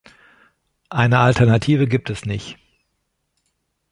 Eine 0.89 1.19
Alternative 1.19 1.85
gibt 1.87 2.09
es 2.09 2.25
nicht. 2.25 2.57